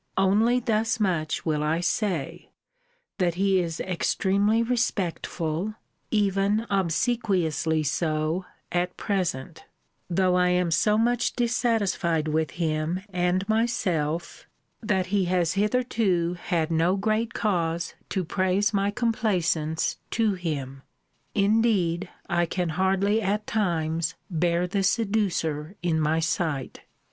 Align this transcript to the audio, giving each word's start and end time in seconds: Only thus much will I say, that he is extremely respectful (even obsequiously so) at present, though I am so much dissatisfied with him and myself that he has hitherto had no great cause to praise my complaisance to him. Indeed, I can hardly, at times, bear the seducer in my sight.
Only 0.17 0.59
thus 0.59 0.99
much 0.99 1.45
will 1.45 1.61
I 1.61 1.79
say, 1.79 2.49
that 3.19 3.35
he 3.35 3.59
is 3.59 3.79
extremely 3.79 4.63
respectful 4.63 5.75
(even 6.09 6.65
obsequiously 6.71 7.83
so) 7.83 8.43
at 8.71 8.97
present, 8.97 9.63
though 10.09 10.33
I 10.33 10.47
am 10.49 10.71
so 10.71 10.97
much 10.97 11.33
dissatisfied 11.35 12.27
with 12.29 12.49
him 12.57 13.01
and 13.13 13.47
myself 13.47 14.47
that 14.81 15.05
he 15.13 15.25
has 15.25 15.53
hitherto 15.53 16.33
had 16.33 16.71
no 16.71 16.95
great 16.95 17.35
cause 17.35 17.93
to 18.09 18.23
praise 18.25 18.73
my 18.73 18.89
complaisance 18.89 19.99
to 20.09 20.33
him. 20.33 20.81
Indeed, 21.35 22.09
I 22.27 22.47
can 22.47 22.69
hardly, 22.69 23.21
at 23.21 23.45
times, 23.45 24.15
bear 24.31 24.65
the 24.65 24.81
seducer 24.81 25.75
in 25.83 25.99
my 25.99 26.19
sight. 26.19 26.81